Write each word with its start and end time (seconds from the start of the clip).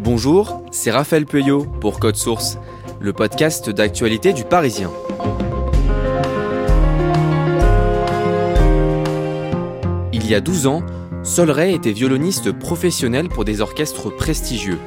Bonjour, 0.00 0.62
c'est 0.70 0.92
Raphaël 0.92 1.26
Pueyo 1.26 1.66
pour 1.80 1.98
Code 1.98 2.14
Source, 2.14 2.56
le 3.00 3.12
podcast 3.12 3.68
d'actualité 3.68 4.32
du 4.32 4.44
Parisien. 4.44 4.92
Il 10.12 10.24
y 10.24 10.36
a 10.36 10.40
12 10.40 10.68
ans, 10.68 10.82
Sol 11.24 11.50
Ray 11.50 11.74
était 11.74 11.90
violoniste 11.90 12.52
professionnelle 12.52 13.28
pour 13.28 13.44
des 13.44 13.60
orchestres 13.60 14.14
prestigieux. 14.14 14.78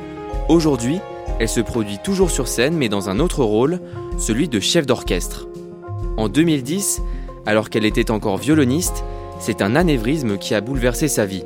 Aujourd'hui, 0.47 1.01
elle 1.41 1.49
se 1.49 1.59
produit 1.59 1.99
toujours 2.01 2.31
sur 2.31 2.47
scène 2.47 2.77
mais 2.77 2.87
dans 2.87 3.09
un 3.09 3.19
autre 3.19 3.43
rôle, 3.43 3.81
celui 4.17 4.47
de 4.47 4.61
chef 4.61 4.85
d'orchestre. 4.85 5.49
En 6.15 6.29
2010, 6.29 7.01
alors 7.45 7.69
qu'elle 7.69 7.85
était 7.85 8.11
encore 8.11 8.37
violoniste, 8.37 9.03
c'est 9.39 9.61
un 9.61 9.75
anévrisme 9.75 10.37
qui 10.37 10.55
a 10.55 10.61
bouleversé 10.61 11.09
sa 11.09 11.25
vie. 11.25 11.43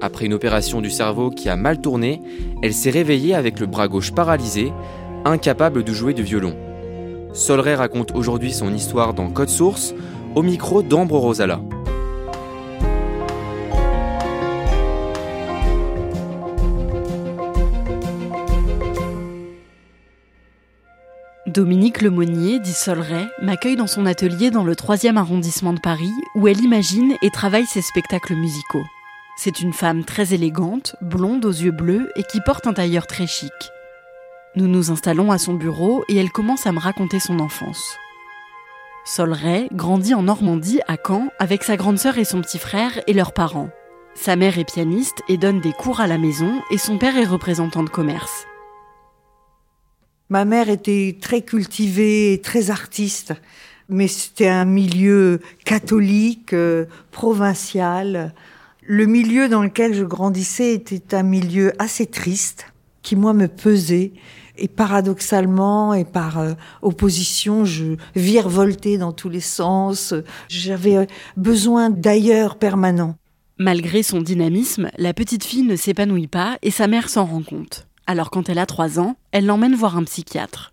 Après 0.00 0.26
une 0.26 0.34
opération 0.34 0.80
du 0.80 0.90
cerveau 0.90 1.30
qui 1.30 1.48
a 1.48 1.56
mal 1.56 1.80
tourné, 1.80 2.20
elle 2.62 2.74
s'est 2.74 2.90
réveillée 2.90 3.34
avec 3.34 3.58
le 3.60 3.66
bras 3.66 3.88
gauche 3.88 4.12
paralysé, 4.12 4.72
incapable 5.24 5.84
de 5.84 5.92
jouer 5.92 6.12
du 6.12 6.22
violon. 6.22 6.54
Sol 7.32 7.60
Ray 7.60 7.74
raconte 7.74 8.12
aujourd'hui 8.14 8.52
son 8.52 8.72
histoire 8.72 9.14
dans 9.14 9.30
Code 9.30 9.48
Source, 9.48 9.94
au 10.34 10.42
micro 10.42 10.82
d'Ambre 10.82 11.18
Rosala. 11.18 11.60
Dominique 21.46 22.02
Lemonnier, 22.02 22.60
dit 22.60 22.72
Solray, 22.72 23.24
m'accueille 23.40 23.76
dans 23.76 23.86
son 23.86 24.04
atelier 24.04 24.50
dans 24.50 24.64
le 24.64 24.74
3e 24.74 25.16
arrondissement 25.16 25.72
de 25.72 25.80
Paris, 25.80 26.12
où 26.34 26.48
elle 26.48 26.60
imagine 26.60 27.14
et 27.22 27.30
travaille 27.30 27.64
ses 27.64 27.80
spectacles 27.80 28.34
musicaux. 28.34 28.84
C'est 29.38 29.60
une 29.60 29.74
femme 29.74 30.04
très 30.04 30.32
élégante, 30.32 30.96
blonde 31.02 31.44
aux 31.44 31.50
yeux 31.50 31.70
bleus 31.70 32.10
et 32.16 32.22
qui 32.22 32.40
porte 32.40 32.66
un 32.66 32.72
tailleur 32.72 33.06
très 33.06 33.26
chic. 33.26 33.52
Nous 34.54 34.66
nous 34.66 34.90
installons 34.90 35.30
à 35.30 35.36
son 35.36 35.52
bureau 35.52 36.04
et 36.08 36.16
elle 36.16 36.30
commence 36.30 36.66
à 36.66 36.72
me 36.72 36.78
raconter 36.78 37.20
son 37.20 37.38
enfance. 37.38 37.96
Solray 39.04 39.68
grandit 39.72 40.14
en 40.14 40.22
Normandie, 40.22 40.80
à 40.88 40.96
Caen, 40.96 41.28
avec 41.38 41.64
sa 41.64 41.76
grande 41.76 41.98
sœur 41.98 42.16
et 42.16 42.24
son 42.24 42.40
petit 42.40 42.58
frère 42.58 42.98
et 43.06 43.12
leurs 43.12 43.34
parents. 43.34 43.68
Sa 44.14 44.36
mère 44.36 44.58
est 44.58 44.64
pianiste 44.64 45.22
et 45.28 45.36
donne 45.36 45.60
des 45.60 45.72
cours 45.72 46.00
à 46.00 46.06
la 46.06 46.16
maison 46.16 46.62
et 46.70 46.78
son 46.78 46.96
père 46.96 47.18
est 47.18 47.26
représentant 47.26 47.82
de 47.82 47.90
commerce. 47.90 48.46
Ma 50.30 50.46
mère 50.46 50.70
était 50.70 51.18
très 51.20 51.42
cultivée 51.42 52.32
et 52.32 52.40
très 52.40 52.70
artiste, 52.70 53.34
mais 53.90 54.08
c'était 54.08 54.48
un 54.48 54.64
milieu 54.64 55.40
catholique, 55.66 56.54
euh, 56.54 56.86
provincial. 57.12 58.34
Le 58.88 59.06
milieu 59.06 59.48
dans 59.48 59.64
lequel 59.64 59.94
je 59.94 60.04
grandissais 60.04 60.72
était 60.72 61.16
un 61.16 61.24
milieu 61.24 61.72
assez 61.80 62.06
triste, 62.06 62.72
qui 63.02 63.16
moi 63.16 63.32
me 63.32 63.48
pesait. 63.48 64.12
Et 64.58 64.68
paradoxalement 64.68 65.92
et 65.92 66.04
par 66.04 66.38
euh, 66.38 66.52
opposition, 66.82 67.64
je 67.64 67.96
virevoltais 68.14 68.96
dans 68.96 69.12
tous 69.12 69.28
les 69.28 69.40
sens. 69.40 70.14
J'avais 70.48 70.98
euh, 70.98 71.06
besoin 71.36 71.90
d'ailleurs 71.90 72.58
permanent. 72.58 73.16
Malgré 73.58 74.04
son 74.04 74.20
dynamisme, 74.20 74.88
la 74.98 75.12
petite 75.12 75.42
fille 75.42 75.64
ne 75.64 75.74
s'épanouit 75.74 76.28
pas 76.28 76.56
et 76.62 76.70
sa 76.70 76.86
mère 76.86 77.08
s'en 77.08 77.24
rend 77.24 77.42
compte. 77.42 77.88
Alors 78.06 78.30
quand 78.30 78.48
elle 78.48 78.58
a 78.58 78.66
3 78.66 79.00
ans, 79.00 79.16
elle 79.32 79.46
l'emmène 79.46 79.74
voir 79.74 79.96
un 79.96 80.04
psychiatre. 80.04 80.72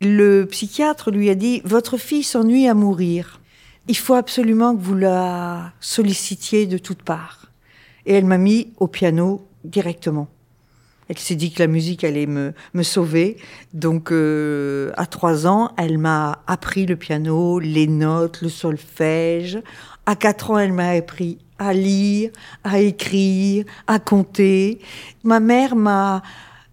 Le 0.00 0.46
psychiatre 0.46 1.10
lui 1.10 1.28
a 1.28 1.34
dit 1.34 1.60
Votre 1.66 1.98
fille 1.98 2.24
s'ennuie 2.24 2.68
à 2.68 2.74
mourir. 2.74 3.38
Il 3.88 3.96
faut 3.96 4.14
absolument 4.14 4.74
que 4.74 4.82
vous 4.82 4.94
la 4.94 5.72
sollicitiez 5.80 6.66
de 6.66 6.78
toutes 6.78 7.02
parts. 7.02 7.46
Et 8.06 8.14
elle 8.14 8.24
m'a 8.24 8.38
mis 8.38 8.72
au 8.78 8.88
piano 8.88 9.46
directement. 9.64 10.28
Elle 11.08 11.18
s'est 11.18 11.34
dit 11.34 11.52
que 11.52 11.62
la 11.62 11.66
musique 11.66 12.02
allait 12.02 12.26
me, 12.26 12.54
me 12.72 12.82
sauver. 12.82 13.36
Donc, 13.74 14.10
euh, 14.10 14.90
à 14.96 15.04
trois 15.04 15.46
ans, 15.46 15.72
elle 15.76 15.98
m'a 15.98 16.42
appris 16.46 16.86
le 16.86 16.96
piano, 16.96 17.58
les 17.58 17.86
notes, 17.86 18.40
le 18.40 18.48
solfège. 18.48 19.58
À 20.06 20.16
quatre 20.16 20.50
ans, 20.50 20.58
elle 20.58 20.72
m'a 20.72 20.90
appris 20.90 21.38
à 21.58 21.74
lire, 21.74 22.30
à 22.64 22.80
écrire, 22.80 23.66
à 23.86 23.98
compter. 23.98 24.78
Ma 25.24 25.40
mère 25.40 25.76
m'a 25.76 26.22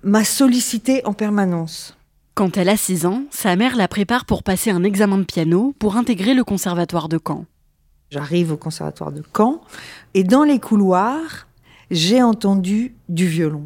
m'a 0.03 0.23
sollicité 0.23 1.05
en 1.05 1.13
permanence. 1.13 1.95
Quand 2.33 2.55
elle 2.55 2.69
a 2.69 2.77
6 2.77 3.05
ans, 3.05 3.23
sa 3.29 3.57
mère 3.57 3.75
la 3.75 3.89
prépare 3.89 4.25
pour 4.25 4.41
passer 4.41 4.71
un 4.71 4.83
examen 4.83 5.17
de 5.17 5.25
piano 5.25 5.75
pour 5.79 5.97
intégrer 5.97 6.33
le 6.33 6.45
conservatoire 6.45 7.09
de 7.09 7.19
Caen. 7.25 7.45
J'arrive 8.09 8.53
au 8.53 8.57
conservatoire 8.57 9.11
de 9.11 9.21
Caen 9.35 9.61
et 10.13 10.23
dans 10.23 10.43
les 10.43 10.59
couloirs, 10.59 11.47
j'ai 11.91 12.23
entendu 12.23 12.95
du 13.09 13.27
violon. 13.27 13.65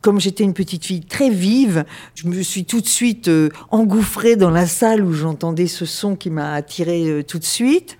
Comme 0.00 0.18
j'étais 0.18 0.44
une 0.44 0.54
petite 0.54 0.84
fille 0.84 1.04
très 1.04 1.28
vive, 1.28 1.84
je 2.14 2.26
me 2.26 2.42
suis 2.42 2.64
tout 2.64 2.80
de 2.80 2.86
suite 2.86 3.28
euh, 3.28 3.50
engouffrée 3.70 4.36
dans 4.36 4.50
la 4.50 4.66
salle 4.66 5.04
où 5.04 5.12
j'entendais 5.12 5.66
ce 5.66 5.84
son 5.84 6.16
qui 6.16 6.30
m'a 6.30 6.54
attirée 6.54 7.08
euh, 7.08 7.22
tout 7.22 7.38
de 7.38 7.44
suite. 7.44 7.98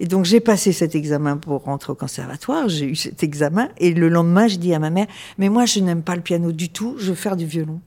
Et 0.00 0.06
donc 0.06 0.24
j'ai 0.24 0.40
passé 0.40 0.72
cet 0.72 0.94
examen 0.94 1.36
pour 1.36 1.62
rentrer 1.64 1.92
au 1.92 1.94
conservatoire, 1.94 2.68
j'ai 2.68 2.86
eu 2.86 2.96
cet 2.96 3.22
examen, 3.22 3.68
et 3.78 3.92
le 3.92 4.08
lendemain 4.08 4.48
je 4.48 4.56
dis 4.56 4.74
à 4.74 4.78
ma 4.78 4.90
mère, 4.90 5.06
mais 5.38 5.48
moi 5.48 5.64
je 5.64 5.80
n'aime 5.80 6.02
pas 6.02 6.16
le 6.16 6.20
piano 6.20 6.52
du 6.52 6.68
tout, 6.68 6.96
je 6.98 7.10
veux 7.10 7.14
faire 7.14 7.36
du 7.36 7.46
violon. 7.46 7.80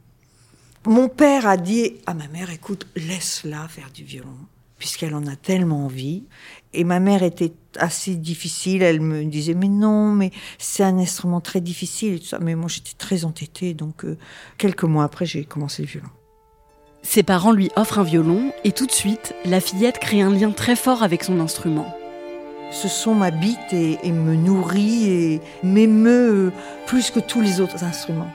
Mon 0.90 1.08
père 1.08 1.46
a 1.46 1.56
dit 1.56 1.98
à 2.08 2.16
ma 2.16 2.28
mère, 2.30 2.50
écoute, 2.50 2.88
laisse-la 2.96 3.68
faire 3.68 3.92
du 3.94 4.04
violon, 4.04 4.34
puisqu'elle 4.80 5.14
en 5.14 5.28
a 5.28 5.36
tellement 5.36 5.86
envie. 5.86 6.24
Et 6.74 6.84
ma 6.84 7.00
mère 7.00 7.22
était 7.22 7.54
assez 7.78 8.16
difficile, 8.16 8.82
elle 8.82 9.00
me 9.00 9.24
disait, 9.26 9.54
mais 9.54 9.68
non, 9.68 10.14
mais 10.14 10.32
c'est 10.58 10.82
un 10.82 10.98
instrument 10.98 11.42
très 11.42 11.62
difficile, 11.62 12.16
et 12.16 12.20
tout 12.20 12.26
ça. 12.26 12.40
mais 12.40 12.56
moi 12.56 12.70
j'étais 12.70 12.98
très 12.98 13.24
entêtée, 13.24 13.76
donc 13.76 14.04
euh, 14.04 14.18
quelques 14.58 14.84
mois 14.84 15.04
après 15.04 15.28
j'ai 15.28 15.46
commencé 15.46 15.84
le 15.84 15.90
violon. 15.90 16.10
Ses 17.04 17.22
parents 17.22 17.52
lui 17.52 17.70
offrent 17.76 18.00
un 18.00 18.04
violon 18.04 18.52
et 18.64 18.72
tout 18.72 18.88
de 18.88 18.92
suite, 18.92 19.36
la 19.46 19.62
fillette 19.62 20.00
crée 20.00 20.24
un 20.24 20.32
lien 20.32 20.50
très 20.50 20.76
fort 20.76 21.04
avec 21.04 21.24
son 21.24 21.40
instrument. 21.40 21.96
Ce 22.72 22.88
son 22.88 23.14
m'habite 23.14 23.74
et, 23.74 24.00
et 24.02 24.12
me 24.12 24.34
nourrit 24.34 25.08
et 25.08 25.42
m'émeut 25.62 26.52
plus 26.88 27.12
que 27.12 27.20
tous 27.20 27.42
les 27.42 27.62
autres 27.62 27.84
instruments. 27.84 28.34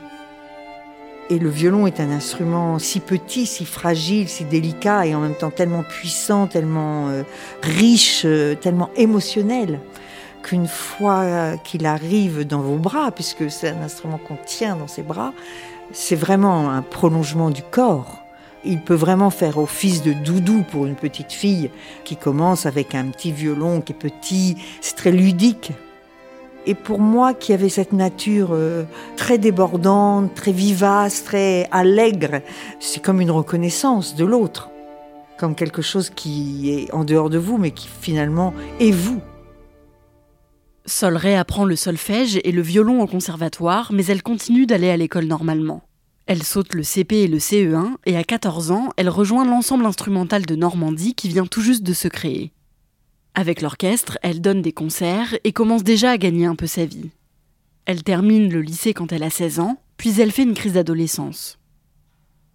Et 1.31 1.39
le 1.39 1.49
violon 1.49 1.87
est 1.87 2.01
un 2.01 2.11
instrument 2.11 2.79
si 2.79 3.01
petit, 3.01 3.47
si 3.47 3.65
fragile, 3.65 4.29
si 4.29 4.45
délicat 4.45 5.07
et 5.07 5.15
en 5.15 5.21
même 5.21 5.35
temps 5.35 5.51
tellement 5.51 5.83
puissant, 5.83 6.47
tellement 6.47 7.09
euh, 7.09 7.23
riche, 7.63 8.23
euh, 8.27 8.55
tellement 8.55 8.91
émotionnel 8.97 9.81
qu'une 10.43 10.69
fois 10.69 11.21
euh, 11.21 11.57
qu'il 11.57 11.87
arrive 11.87 12.47
dans 12.47 12.61
vos 12.61 12.77
bras, 12.77 13.11
puisque 13.11 13.51
c'est 13.51 13.71
un 13.71 13.83
instrument 13.83 14.19
qu'on 14.19 14.37
tient 14.45 14.77
dans 14.77 14.87
ses 14.87 15.03
bras, 15.03 15.33
c'est 15.93 16.15
vraiment 16.17 16.71
un 16.71 16.83
prolongement 16.83 17.49
du 17.49 17.63
corps. 17.63 18.23
Il 18.67 18.81
peut 18.81 18.95
vraiment 18.95 19.31
faire 19.31 19.57
office 19.59 20.03
de 20.03 20.13
doudou 20.13 20.63
pour 20.71 20.85
une 20.85 20.95
petite 20.95 21.33
fille 21.33 21.71
qui 22.05 22.17
commence 22.17 22.67
avec 22.67 22.95
un 22.95 23.07
petit 23.07 23.33
violon 23.33 23.81
qui 23.81 23.93
est 23.93 23.97
petit. 23.97 24.57
C'est 24.83 24.97
très 24.97 25.13
ludique. 25.13 25.73
Et 26.67 26.75
pour 26.75 26.99
moi 26.99 27.35
qui 27.35 27.53
avait 27.53 27.69
cette 27.69 27.93
nature 27.93 28.51
euh, 28.53 28.85
très 29.17 29.37
débordante, 29.39 30.35
très 30.35 30.53
vivace, 30.53 31.25
très 31.25 31.69
allègre, 31.71 32.41
c'est 32.81 33.03
comme 33.03 33.21
une 33.21 33.31
reconnaissance 33.31 34.17
de 34.17 34.25
l'autre. 34.25 34.71
Comme 35.39 35.55
quelque 35.55 35.83
chose 35.83 36.11
qui 36.11 36.71
est 36.71 36.93
en 36.95 37.05
dehors 37.05 37.29
de 37.29 37.39
vous, 37.39 37.59
mais 37.59 37.73
qui 37.73 37.89
finalement 37.89 38.55
est 38.81 38.93
vous. 38.93 39.21
Solray 40.87 41.35
apprend 41.35 41.65
le 41.65 41.77
solfège 41.77 42.39
et 42.45 42.53
le 42.53 42.63
violon 42.63 43.03
au 43.03 43.07
conservatoire, 43.07 43.91
mais 43.93 44.07
elle 44.07 44.23
continue 44.23 44.67
d'aller 44.67 44.91
à 44.91 44.97
l'école 44.97 45.25
normalement. 45.25 45.83
Elle 46.27 46.43
saute 46.43 46.75
le 46.75 46.83
CP 46.83 47.25
et 47.25 47.27
le 47.27 47.39
CE1 47.39 47.97
et 48.07 48.17
à 48.17 48.25
14 48.25 48.71
ans, 48.71 48.89
elle 48.97 49.11
rejoint 49.11 49.45
l'ensemble 49.45 49.85
instrumental 49.85 50.47
de 50.47 50.57
Normandie 50.57 51.15
qui 51.15 51.29
vient 51.29 51.45
tout 51.45 51.61
juste 51.61 51.83
de 51.83 51.93
se 51.93 52.09
créer. 52.09 52.54
Avec 53.35 53.63
l'orchestre, 53.63 54.19
elle 54.23 54.41
donne 54.41 54.63
des 54.63 54.73
concerts 54.73 55.37
et 55.43 55.53
commence 55.53 55.83
déjà 55.83 56.11
à 56.11 56.19
gagner 56.19 56.47
un 56.47 56.55
peu 56.55 56.67
sa 56.67 56.85
vie. 56.85 57.11
Elle 57.85 58.03
termine 58.03 58.53
le 58.53 58.63
lycée 58.63 58.95
quand 58.95 59.13
elle 59.13 59.25
a 59.25 59.31
16 59.31 59.59
ans, 59.61 59.83
puis 59.97 60.21
elle 60.21 60.31
fait 60.31 60.45
une 60.45 60.55
crise 60.55 60.75
d'adolescence. 60.75 61.59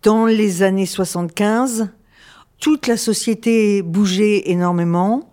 Dans 0.03 0.25
les 0.25 0.63
années 0.63 0.85
75, 0.85 1.89
toute 2.59 2.87
la 2.87 2.95
société 2.95 3.81
bougeait 3.81 4.49
énormément 4.49 5.28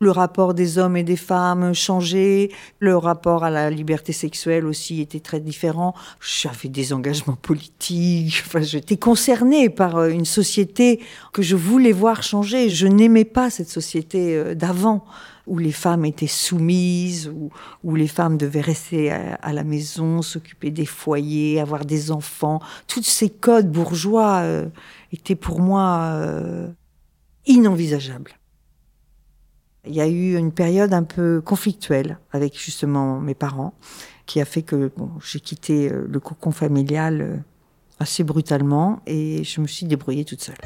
le 0.00 0.10
rapport 0.10 0.54
des 0.54 0.78
hommes 0.78 0.96
et 0.96 1.02
des 1.02 1.16
femmes 1.16 1.74
changeait, 1.74 2.50
le 2.78 2.96
rapport 2.96 3.44
à 3.44 3.50
la 3.50 3.68
liberté 3.68 4.14
sexuelle 4.14 4.64
aussi 4.64 5.02
était 5.02 5.20
très 5.20 5.40
différent. 5.40 5.94
J'avais 6.20 6.70
des 6.70 6.94
engagements 6.94 7.36
politiques, 7.36 8.42
enfin, 8.46 8.62
j'étais 8.62 8.96
concernée 8.96 9.68
par 9.68 9.98
euh, 9.98 10.08
une 10.08 10.24
société 10.24 11.00
que 11.34 11.42
je 11.42 11.54
voulais 11.54 11.92
voir 11.92 12.22
changer. 12.22 12.70
Je 12.70 12.86
n'aimais 12.86 13.26
pas 13.26 13.50
cette 13.50 13.68
société 13.68 14.36
euh, 14.36 14.54
d'avant 14.54 15.04
où 15.46 15.58
les 15.58 15.72
femmes 15.72 16.06
étaient 16.06 16.26
soumises, 16.26 17.30
où, 17.82 17.94
les 17.94 18.06
femmes 18.06 18.38
devaient 18.38 18.60
rester 18.60 19.10
à, 19.10 19.52
la 19.52 19.64
maison, 19.64 20.22
s'occuper 20.22 20.70
des 20.70 20.86
foyers, 20.86 21.60
avoir 21.60 21.84
des 21.84 22.12
enfants. 22.12 22.60
Tous 22.86 23.02
ces 23.02 23.30
codes 23.30 23.70
bourgeois 23.70 24.42
euh, 24.42 24.68
étaient 25.12 25.34
pour 25.34 25.60
moi 25.60 26.14
inenvisageables. 27.46 28.39
Il 29.86 29.94
y 29.94 30.00
a 30.00 30.06
eu 30.06 30.36
une 30.36 30.52
période 30.52 30.92
un 30.92 31.04
peu 31.04 31.40
conflictuelle 31.40 32.18
avec 32.32 32.58
justement 32.58 33.18
mes 33.18 33.34
parents, 33.34 33.72
qui 34.26 34.40
a 34.40 34.44
fait 34.44 34.62
que 34.62 34.90
j'ai 35.24 35.40
quitté 35.40 35.90
euh, 35.90 36.06
le 36.08 36.20
cocon 36.20 36.50
familial 36.50 37.20
euh, 37.20 37.36
assez 37.98 38.22
brutalement 38.22 39.00
et 39.06 39.42
je 39.42 39.60
me 39.60 39.66
suis 39.66 39.86
débrouillée 39.86 40.24
toute 40.24 40.42
seule. 40.42 40.56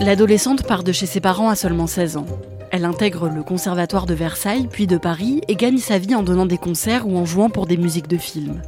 L'adolescente 0.00 0.66
part 0.66 0.82
de 0.82 0.92
chez 0.92 1.06
ses 1.06 1.20
parents 1.20 1.48
à 1.48 1.54
seulement 1.54 1.86
16 1.86 2.16
ans. 2.16 2.26
Elle 2.72 2.84
intègre 2.84 3.28
le 3.28 3.42
conservatoire 3.42 4.06
de 4.06 4.14
Versailles, 4.14 4.68
puis 4.70 4.86
de 4.86 4.96
Paris, 4.96 5.42
et 5.48 5.56
gagne 5.56 5.78
sa 5.78 5.98
vie 5.98 6.14
en 6.14 6.22
donnant 6.22 6.46
des 6.46 6.58
concerts 6.58 7.06
ou 7.06 7.16
en 7.16 7.24
jouant 7.24 7.50
pour 7.50 7.66
des 7.66 7.76
musiques 7.76 8.08
de 8.08 8.16
films. 8.16 8.62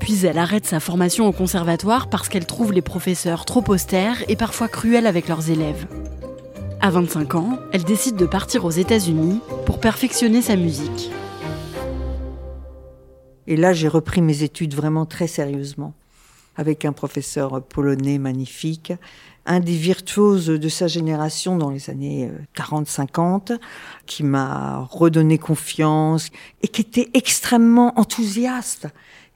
Puis 0.00 0.24
elle 0.26 0.38
arrête 0.38 0.66
sa 0.66 0.80
formation 0.80 1.26
au 1.26 1.32
conservatoire 1.32 2.08
parce 2.08 2.28
qu'elle 2.28 2.46
trouve 2.46 2.72
les 2.72 2.82
professeurs 2.82 3.44
trop 3.44 3.64
austères 3.68 4.22
et 4.28 4.36
parfois 4.36 4.68
cruels 4.68 5.06
avec 5.06 5.28
leurs 5.28 5.50
élèves. 5.50 5.86
À 6.86 6.90
25 6.90 7.34
ans, 7.34 7.58
elle 7.72 7.82
décide 7.82 8.14
de 8.14 8.26
partir 8.26 8.64
aux 8.64 8.70
États-Unis 8.70 9.40
pour 9.64 9.80
perfectionner 9.80 10.40
sa 10.40 10.54
musique. 10.54 11.10
Et 13.48 13.56
là, 13.56 13.72
j'ai 13.72 13.88
repris 13.88 14.22
mes 14.22 14.44
études 14.44 14.72
vraiment 14.72 15.04
très 15.04 15.26
sérieusement, 15.26 15.94
avec 16.54 16.84
un 16.84 16.92
professeur 16.92 17.60
polonais 17.64 18.18
magnifique, 18.18 18.92
un 19.46 19.58
des 19.58 19.74
virtuoses 19.74 20.46
de 20.46 20.68
sa 20.68 20.86
génération 20.86 21.56
dans 21.56 21.70
les 21.70 21.90
années 21.90 22.30
40-50, 22.54 23.50
euh, 23.50 23.58
qui 24.06 24.22
m'a 24.22 24.86
redonné 24.88 25.38
confiance 25.38 26.30
et 26.62 26.68
qui 26.68 26.82
était 26.82 27.10
extrêmement 27.14 27.98
enthousiaste 27.98 28.86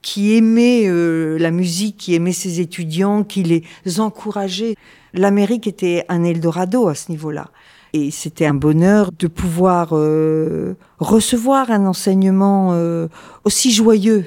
qui 0.02 0.36
aimait 0.36 0.84
euh, 0.86 1.38
la 1.38 1.50
musique, 1.50 1.96
qui 1.96 2.14
aimait 2.14 2.32
ses 2.32 2.60
étudiants, 2.60 3.24
qui 3.24 3.42
les 3.42 4.00
encourageait. 4.00 4.76
L'Amérique 5.12 5.66
était 5.66 6.04
un 6.08 6.24
Eldorado 6.24 6.88
à 6.88 6.94
ce 6.94 7.10
niveau-là. 7.10 7.48
Et 7.92 8.10
c'était 8.10 8.46
un 8.46 8.54
bonheur 8.54 9.10
de 9.18 9.26
pouvoir 9.26 9.88
euh, 9.92 10.74
recevoir 10.98 11.70
un 11.70 11.86
enseignement 11.86 12.70
euh, 12.72 13.08
aussi 13.44 13.72
joyeux 13.72 14.26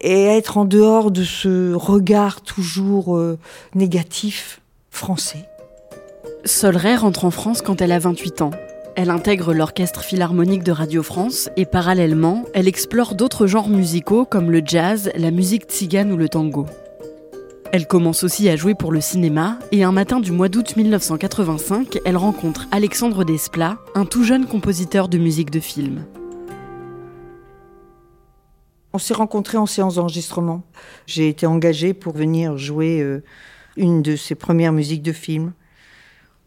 et 0.00 0.24
être 0.24 0.56
en 0.56 0.64
dehors 0.64 1.10
de 1.10 1.24
ce 1.24 1.74
regard 1.74 2.42
toujours 2.42 3.18
négatif 3.74 4.60
français. 4.90 5.46
Solray 6.44 6.96
rentre 6.96 7.24
en 7.24 7.30
France 7.30 7.62
quand 7.62 7.80
elle 7.80 7.92
a 7.92 7.98
28 7.98 8.42
ans. 8.42 8.50
Elle 8.98 9.10
intègre 9.10 9.52
l'orchestre 9.52 10.02
philharmonique 10.02 10.62
de 10.62 10.72
Radio 10.72 11.02
France 11.02 11.50
et 11.58 11.66
parallèlement, 11.66 12.46
elle 12.54 12.66
explore 12.66 13.14
d'autres 13.14 13.46
genres 13.46 13.68
musicaux 13.68 14.24
comme 14.24 14.50
le 14.50 14.62
jazz, 14.64 15.12
la 15.14 15.30
musique 15.30 15.64
tzigane 15.64 16.10
ou 16.10 16.16
le 16.16 16.30
tango. 16.30 16.64
Elle 17.72 17.86
commence 17.86 18.24
aussi 18.24 18.48
à 18.48 18.56
jouer 18.56 18.74
pour 18.74 18.92
le 18.92 19.02
cinéma 19.02 19.58
et 19.70 19.84
un 19.84 19.92
matin 19.92 20.18
du 20.18 20.32
mois 20.32 20.48
d'août 20.48 20.76
1985, 20.76 21.98
elle 22.06 22.16
rencontre 22.16 22.66
Alexandre 22.70 23.22
Desplat, 23.22 23.76
un 23.94 24.06
tout 24.06 24.24
jeune 24.24 24.46
compositeur 24.46 25.10
de 25.10 25.18
musique 25.18 25.50
de 25.50 25.60
film. 25.60 26.06
On 28.94 28.98
s'est 28.98 29.12
rencontrés 29.12 29.58
en 29.58 29.66
séance 29.66 29.96
d'enregistrement. 29.96 30.62
J'ai 31.04 31.28
été 31.28 31.44
engagée 31.44 31.92
pour 31.92 32.14
venir 32.14 32.56
jouer 32.56 33.02
euh, 33.02 33.22
une 33.76 34.00
de 34.00 34.16
ses 34.16 34.34
premières 34.34 34.72
musiques 34.72 35.02
de 35.02 35.12
film. 35.12 35.52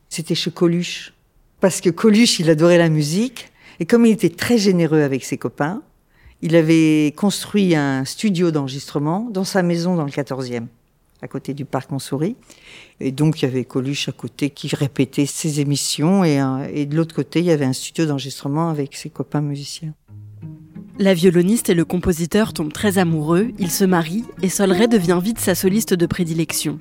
C'était 0.09 0.33
chez 0.33 0.49
Coluche, 0.49 1.13
parce 1.59 1.81
que 1.81 1.89
Coluche, 1.89 2.39
il 2.39 2.49
adorait 2.49 2.77
la 2.77 2.89
musique, 2.89 3.51
et 3.79 3.85
comme 3.85 4.05
il 4.05 4.11
était 4.11 4.29
très 4.29 4.57
généreux 4.57 5.01
avec 5.01 5.23
ses 5.23 5.37
copains, 5.37 5.81
il 6.41 6.55
avait 6.55 7.13
construit 7.17 7.75
un 7.75 8.05
studio 8.05 8.51
d'enregistrement 8.51 9.27
dans 9.29 9.43
sa 9.43 9.61
maison 9.61 9.95
dans 9.95 10.05
le 10.05 10.11
14e, 10.11 10.67
à 11.21 11.27
côté 11.27 11.53
du 11.53 11.65
parc 11.65 11.91
Montsouris. 11.91 12.35
Et 13.01 13.11
donc, 13.11 13.41
il 13.41 13.45
y 13.45 13.47
avait 13.47 13.65
Coluche 13.65 14.07
à 14.07 14.13
côté 14.13 14.49
qui 14.49 14.73
répétait 14.73 15.25
ses 15.25 15.59
émissions, 15.59 16.23
et, 16.23 16.41
et 16.73 16.85
de 16.85 16.95
l'autre 16.95 17.15
côté, 17.15 17.39
il 17.39 17.45
y 17.45 17.51
avait 17.51 17.65
un 17.65 17.73
studio 17.73 18.05
d'enregistrement 18.05 18.69
avec 18.69 18.95
ses 18.95 19.09
copains 19.09 19.41
musiciens. 19.41 19.93
La 20.97 21.13
violoniste 21.13 21.69
et 21.69 21.75
le 21.75 21.85
compositeur 21.85 22.51
tombent 22.51 22.73
très 22.73 22.97
amoureux, 22.97 23.51
ils 23.57 23.71
se 23.71 23.85
marient, 23.85 24.25
et 24.41 24.49
Solray 24.49 24.89
devient 24.89 25.19
vite 25.23 25.39
sa 25.39 25.55
soliste 25.55 25.93
de 25.93 26.05
prédilection. 26.05 26.77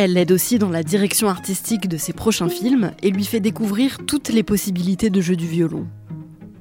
Elle 0.00 0.12
l'aide 0.12 0.30
aussi 0.30 0.60
dans 0.60 0.70
la 0.70 0.84
direction 0.84 1.28
artistique 1.28 1.88
de 1.88 1.96
ses 1.96 2.12
prochains 2.12 2.48
films 2.48 2.92
et 3.02 3.10
lui 3.10 3.24
fait 3.24 3.40
découvrir 3.40 3.98
toutes 4.06 4.28
les 4.28 4.44
possibilités 4.44 5.10
de 5.10 5.20
jeu 5.20 5.34
du 5.34 5.48
violon. 5.48 5.88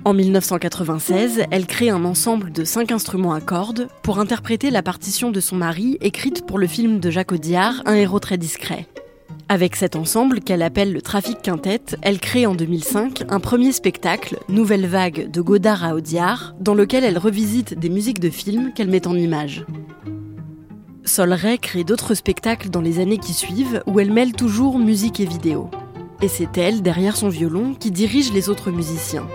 En 0.06 0.16
1996, 0.16 1.44
elle 1.51 1.68
crée 1.68 1.92
un 1.92 2.04
ensemble 2.04 2.51
de 2.51 2.63
cinq 2.63 2.92
instruments 2.92 3.34
à 3.34 3.39
cordes 3.39 3.89
pour 4.01 4.18
interpréter 4.18 4.72
la 4.72 4.81
partition 4.81 5.30
de 5.30 5.39
son 5.39 5.56
mari 5.56 6.00
écrite 6.01 6.48
pour 6.48 6.57
le 6.57 6.66
film 6.66 7.00
de 7.00 7.12
Jacques 7.12 7.31
Audiard, 7.31 7.84
Un 7.86 7.94
héros 7.94 8.19
très 8.19 8.39
discret. 8.39 8.88
Avec 9.50 9.75
cet 9.75 9.95
ensemble 9.95 10.39
qu'elle 10.39 10.63
appelle 10.63 10.92
le 10.92 11.04
Trafic 11.04 11.39
Quintet, 11.44 11.95
elle 12.01 12.19
crée 12.19 12.48
en 12.48 12.56
2005 12.56 13.25
un 13.30 13.39
premier 13.39 13.72
spectacle, 13.72 14.39
Nouvelle 14.50 14.88
Vague 14.88 15.30
de 15.30 15.42
Godard 15.42 15.86
à 15.86 15.94
Audiard, 15.94 16.56
dans 16.60 16.74
lequel 16.74 17.04
elle 17.04 17.19
revisite 17.19 17.78
des 17.78 17.89
musiques 17.89 18.19
de 18.19 18.31
films 18.31 18.72
qu'elle 18.74 18.89
met 18.89 19.06
en 19.06 19.15
images. 19.15 19.63
Solray 21.08 21.58
crée 21.58 21.84
d'autres 21.84 22.14
spectacles 22.14 22.70
dans 22.70 22.82
les 22.82 23.00
années 23.00 23.18
qui 23.18 23.34
suivent 23.34 23.82
où 23.88 24.00
elle 24.00 24.12
mêle 24.12 24.34
toujours 24.34 24.78
musique 24.78 25.20
et 25.20 25.26
vidéo. 25.26 25.70
Et 26.22 26.28
c'est 26.28 26.58
elle, 26.58 26.82
derrière 26.82 27.16
son 27.16 27.30
violon, 27.30 27.76
qui 27.76 27.92
dirige 27.92 28.34
les 28.34 28.50
autres 28.50 28.72
musiciens. 28.72 29.28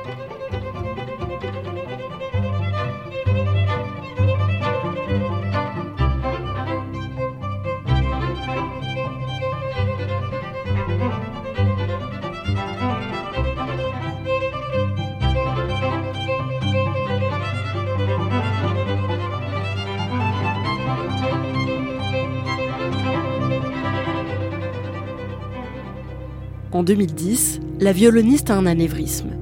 En 26.73 26.83
2010, 26.83 27.61
la 27.81 27.93
violoniste 27.93 28.49
a 28.49 28.57
un 28.57 28.65
anévrisme. 28.65 29.33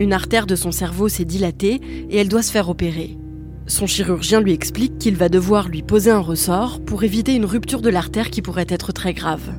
Une 0.00 0.12
artère 0.12 0.46
de 0.46 0.56
son 0.56 0.72
cerveau 0.72 1.08
s'est 1.08 1.24
dilatée 1.24 1.80
et 2.10 2.16
elle 2.16 2.28
doit 2.28 2.42
se 2.42 2.50
faire 2.50 2.68
opérer. 2.68 3.16
Son 3.68 3.86
chirurgien 3.86 4.40
lui 4.40 4.52
explique 4.52 4.98
qu'il 4.98 5.14
va 5.14 5.28
devoir 5.28 5.68
lui 5.68 5.82
poser 5.82 6.10
un 6.10 6.18
ressort 6.18 6.80
pour 6.80 7.04
éviter 7.04 7.36
une 7.36 7.44
rupture 7.44 7.80
de 7.80 7.90
l'artère 7.90 8.28
qui 8.28 8.42
pourrait 8.42 8.66
être 8.68 8.92
très 8.92 9.14
grave. 9.14 9.52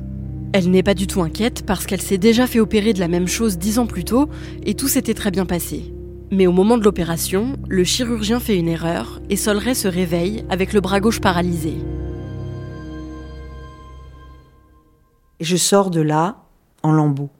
Elle 0.52 0.70
n'est 0.70 0.82
pas 0.82 0.92
du 0.92 1.06
tout 1.06 1.22
inquiète 1.22 1.64
parce 1.64 1.86
qu'elle 1.86 2.02
s'est 2.02 2.18
déjà 2.18 2.46
fait 2.46 2.60
opérer 2.60 2.92
de 2.92 3.00
la 3.00 3.08
même 3.08 3.28
chose 3.28 3.56
dix 3.56 3.78
ans 3.78 3.86
plus 3.86 4.04
tôt 4.04 4.28
et 4.64 4.74
tout 4.74 4.88
s'était 4.88 5.14
très 5.14 5.30
bien 5.30 5.46
passé. 5.46 5.94
Mais 6.30 6.46
au 6.46 6.52
moment 6.52 6.76
de 6.76 6.84
l'opération, 6.84 7.56
le 7.66 7.84
chirurgien 7.84 8.40
fait 8.40 8.58
une 8.58 8.68
erreur 8.68 9.22
et 9.30 9.36
Solray 9.36 9.74
se 9.74 9.88
réveille 9.88 10.44
avec 10.50 10.74
le 10.74 10.82
bras 10.82 11.00
gauche 11.00 11.20
paralysé. 11.22 11.76
Je 15.40 15.56
sors 15.56 15.90
de 15.90 16.02
là 16.02 16.43
en 16.84 16.92
lambeaux, 16.92 17.30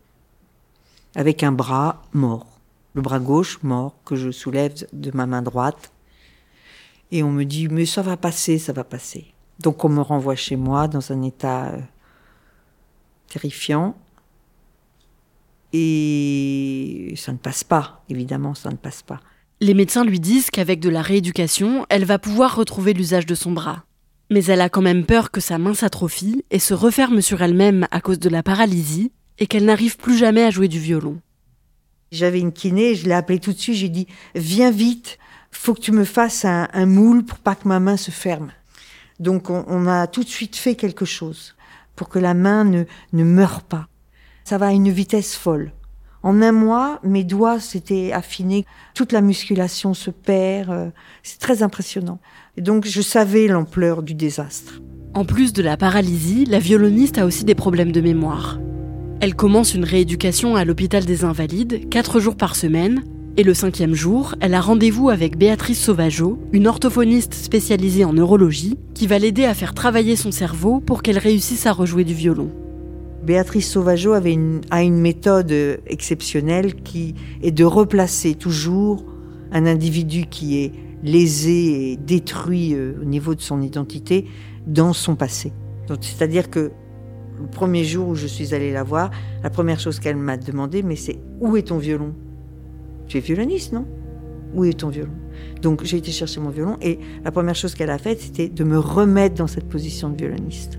avec 1.15 1.45
un 1.45 1.53
bras 1.53 2.03
mort, 2.13 2.47
le 2.95 3.03
bras 3.03 3.21
gauche 3.21 3.63
mort 3.63 3.95
que 4.05 4.17
je 4.17 4.31
soulève 4.31 4.75
de 4.93 5.11
ma 5.15 5.27
main 5.27 5.43
droite. 5.43 5.93
Et 7.13 7.23
on 7.23 7.31
me 7.31 7.45
dit, 7.45 7.69
mais 7.69 7.87
ça 7.87 8.03
va 8.03 8.17
passer, 8.17 8.59
ça 8.59 8.73
va 8.73 8.83
passer. 8.83 9.35
Donc 9.61 9.85
on 9.85 9.89
me 9.89 10.01
renvoie 10.01 10.35
chez 10.35 10.57
moi 10.57 10.89
dans 10.89 11.13
un 11.13 11.23
état 11.23 11.67
euh, 11.67 11.79
terrifiant. 13.29 13.95
Et 15.73 17.15
ça 17.17 17.33
ne 17.33 17.37
passe 17.37 17.65
pas, 17.65 18.03
évidemment, 18.09 18.55
ça 18.55 18.71
ne 18.71 18.77
passe 18.77 19.03
pas. 19.03 19.21
Les 19.61 19.75
médecins 19.75 20.05
lui 20.05 20.21
disent 20.21 20.51
qu'avec 20.51 20.81
de 20.81 20.89
la 20.89 21.03
rééducation, 21.03 21.85
elle 21.91 22.05
va 22.05 22.19
pouvoir 22.19 22.57
retrouver 22.57 22.95
l'usage 22.95 23.27
de 23.27 23.35
son 23.35 23.53
bras. 23.53 23.85
Mais 24.31 24.45
elle 24.47 24.63
a 24.63 24.71
quand 24.71 24.83
même 24.83 25.05
peur 25.05 25.31
que 25.31 25.41
sa 25.41 25.59
main 25.59 25.75
s'atrophie 25.75 26.45
et 26.51 26.59
se 26.59 26.75
referme 26.75 27.21
sur 27.21 27.43
elle-même 27.43 27.87
à 27.91 28.01
cause 28.01 28.19
de 28.19 28.31
la 28.31 28.43
paralysie 28.43 29.13
et 29.38 29.47
qu'elle 29.47 29.64
n'arrive 29.64 29.97
plus 29.97 30.17
jamais 30.17 30.43
à 30.43 30.50
jouer 30.50 30.69
du 30.69 30.79
violon. 30.79 31.21
J'avais 32.12 32.41
une 32.41 32.53
kiné, 32.53 32.95
je 32.95 33.07
l'ai 33.07 33.14
appelée 33.14 33.41
tout 33.41 33.53
de 33.53 33.59
suite, 33.59 33.76
j'ai 33.76 33.88
dit 33.88 34.07
Viens 34.35 34.71
vite, 34.71 35.19
faut 35.50 35.75
que 35.75 35.81
tu 35.81 35.93
me 35.93 36.05
fasses 36.05 36.45
un, 36.45 36.87
moule 36.87 37.25
pour 37.25 37.38
pas 37.38 37.55
que 37.55 37.67
ma 37.69 37.81
main 37.81 37.97
se 37.97 38.11
ferme. 38.11 38.50
Donc 39.21 39.50
on, 39.50 39.87
a 39.87 40.07
tout 40.07 40.25
de 40.25 40.29
suite 40.29 40.57
fait 40.57 40.75
quelque 40.75 41.05
chose 41.05 41.55
pour 41.97 42.09
que 42.09 42.19
la 42.19 42.35
main 42.35 42.64
ne, 42.64 42.85
ne 43.12 43.25
meure 43.25 43.62
pas. 43.62 43.88
Ça 44.45 44.59
va 44.59 44.67
à 44.67 44.73
une 44.73 44.91
vitesse 44.91 45.37
folle. 45.37 45.73
En 46.23 46.41
un 46.41 46.53
mois, 46.53 47.00
mes 47.03 47.23
doigts 47.23 47.61
s'étaient 47.61 48.12
affinés, 48.12 48.64
toute 48.95 49.12
la 49.12 49.21
musculation 49.21 49.93
se 49.93 50.11
perd, 50.11 50.71
euh, 50.71 50.91
c'est 51.23 51.38
très 51.38 51.62
impressionnant. 51.62 52.19
Et 52.57 52.62
donc 52.62 52.87
je 52.87 53.03
savais 53.03 53.47
l'ampleur 53.47 54.03
du 54.03 54.14
désastre. 54.14 54.81
En 55.12 55.25
plus 55.25 55.53
de 55.53 55.62
la 55.62 55.76
paralysie, 55.76 56.45
la 56.47 56.59
violoniste 56.59 57.19
a 57.19 57.26
aussi 57.26 57.45
des 57.45 57.55
problèmes 57.55 57.93
de 57.93 58.00
mémoire. 58.00 58.59
Elle 59.21 59.35
commence 59.35 59.75
une 59.75 59.85
rééducation 59.85 60.56
à 60.56 60.64
l'hôpital 60.64 61.04
des 61.04 61.25
Invalides, 61.25 61.88
quatre 61.88 62.21
jours 62.21 62.37
par 62.37 62.56
semaine, 62.56 63.02
et 63.37 63.42
le 63.42 63.54
cinquième 63.54 63.94
jour, 63.94 64.35
elle 64.40 64.54
a 64.54 64.61
rendez-vous 64.61 65.09
avec 65.09 65.37
Béatrice 65.37 65.83
Sauvageau, 65.83 66.38
une 66.52 66.68
orthophoniste 66.68 67.35
spécialisée 67.35 68.04
en 68.04 68.12
neurologie, 68.12 68.78
qui 68.94 69.06
va 69.06 69.18
l'aider 69.18 69.44
à 69.44 69.54
faire 69.54 69.75
travailler 69.75 70.14
son 70.14 70.30
cerveau 70.30 70.80
pour 70.80 71.02
qu'elle 71.02 71.18
réussisse 71.18 71.66
à 71.66 71.73
rejouer 71.73 72.04
du 72.04 72.14
violon. 72.14 72.50
Béatrice 73.25 73.71
Sauvageau 73.71 74.12
avait 74.12 74.38
a 74.71 74.83
une 74.83 75.00
méthode 75.00 75.52
exceptionnelle 75.87 76.75
qui 76.75 77.14
est 77.42 77.50
de 77.50 77.64
replacer 77.64 78.35
toujours 78.35 79.04
un 79.50 79.66
individu 79.66 80.26
qui 80.26 80.59
est 80.59 80.73
lésé 81.02 81.92
et 81.92 81.97
détruit 81.97 82.75
euh, 82.75 82.94
au 83.00 83.04
niveau 83.04 83.35
de 83.35 83.40
son 83.40 83.62
identité 83.62 84.26
dans 84.66 84.92
son 84.92 85.16
passé. 85.16 85.52
C'est-à-dire 86.00 86.50
que 86.50 86.73
le 87.41 87.47
premier 87.47 87.85
jour 87.85 88.09
où 88.09 88.14
je 88.14 88.26
suis 88.26 88.55
allée 88.55 88.73
la 88.73 88.83
voir, 88.83 89.11
la 89.43 89.50
première 89.50 89.81
chose 89.81 90.00
qu'elle 90.00 90.17
m'a 90.17 90.37
demandé, 90.37 90.83
mais 90.83 90.97
c'est 90.97 91.19
où 91.41 91.57
est 91.57 91.69
ton 91.69 91.79
violon? 91.79 92.14
Tu 93.07 93.19
es 93.19 93.21
violoniste, 93.21 93.73
non? 93.73 93.87
Où 94.55 94.64
est 94.64 94.79
ton 94.79 94.88
violon? 94.88 95.12
Donc 95.61 95.83
j'ai 95.85 95.97
été 95.97 96.11
chercher 96.12 96.41
mon 96.41 96.50
violon 96.50 96.76
et 96.81 96.99
la 97.25 97.31
première 97.33 97.55
chose 97.55 97.75
qu'elle 97.75 97.91
a 97.91 97.99
faite, 97.99 98.21
c'était 98.21 98.49
de 98.49 98.64
me 98.64 98.79
remettre 98.79 99.35
dans 99.35 99.47
cette 99.47 99.69
position 99.69 100.11
de 100.11 100.17
violoniste. 100.17 100.79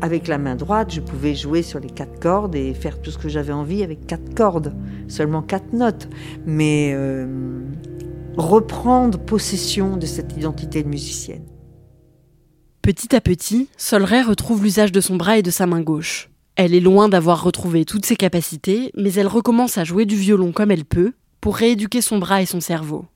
Avec 0.00 0.26
la 0.26 0.36
main 0.36 0.56
droite, 0.56 0.92
je 0.92 1.00
pouvais 1.00 1.36
jouer 1.36 1.62
sur 1.62 1.78
les 1.78 1.88
quatre 1.88 2.18
cordes 2.18 2.56
et 2.56 2.74
faire 2.74 3.00
tout 3.00 3.12
ce 3.12 3.18
que 3.18 3.28
j'avais 3.28 3.52
envie 3.52 3.84
avec 3.84 4.04
quatre 4.06 4.34
cordes, 4.34 4.74
seulement 5.06 5.42
quatre 5.42 5.72
notes. 5.72 6.08
Mais 6.44 6.90
euh, 6.92 7.60
reprendre 8.36 9.16
possession 9.20 9.96
de 9.96 10.06
cette 10.06 10.36
identité 10.36 10.82
de 10.82 10.88
musicienne. 10.88 11.44
Petit 12.82 13.14
à 13.14 13.20
petit, 13.20 13.68
Solray 13.76 14.22
retrouve 14.22 14.64
l'usage 14.64 14.90
de 14.90 15.00
son 15.00 15.14
bras 15.14 15.38
et 15.38 15.42
de 15.42 15.52
sa 15.52 15.66
main 15.66 15.80
gauche. 15.82 16.30
Elle 16.56 16.74
est 16.74 16.80
loin 16.80 17.08
d'avoir 17.08 17.44
retrouvé 17.44 17.84
toutes 17.84 18.04
ses 18.04 18.16
capacités, 18.16 18.90
mais 18.96 19.12
elle 19.12 19.28
recommence 19.28 19.78
à 19.78 19.84
jouer 19.84 20.04
du 20.04 20.16
violon 20.16 20.50
comme 20.50 20.72
elle 20.72 20.84
peut 20.84 21.12
pour 21.40 21.54
rééduquer 21.54 22.00
son 22.00 22.18
bras 22.18 22.42
et 22.42 22.46
son 22.46 22.60
cerveau. 22.60 23.06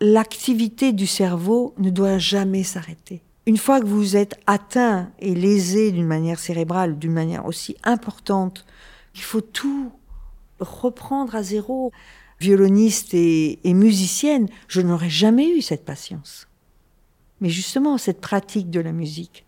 L'activité 0.00 0.92
du 0.92 1.06
cerveau 1.06 1.76
ne 1.78 1.90
doit 1.90 2.18
jamais 2.18 2.64
s'arrêter. 2.64 3.22
Une 3.46 3.56
fois 3.56 3.80
que 3.80 3.86
vous 3.86 4.16
êtes 4.16 4.34
atteint 4.48 5.12
et 5.20 5.36
lésé 5.36 5.92
d'une 5.92 6.08
manière 6.08 6.40
cérébrale, 6.40 6.98
d'une 6.98 7.12
manière 7.12 7.46
aussi 7.46 7.76
importante, 7.84 8.66
il 9.14 9.22
faut 9.22 9.42
tout 9.42 9.92
reprendre 10.58 11.36
à 11.36 11.44
zéro. 11.44 11.92
Violoniste 12.40 13.14
et, 13.14 13.60
et 13.62 13.74
musicienne, 13.74 14.48
je 14.66 14.80
n'aurais 14.80 15.08
jamais 15.08 15.56
eu 15.56 15.62
cette 15.62 15.84
patience. 15.84 16.48
Mais 17.40 17.48
justement, 17.48 17.98
cette 17.98 18.20
pratique 18.20 18.70
de 18.70 18.80
la 18.80 18.92
musique 18.92 19.44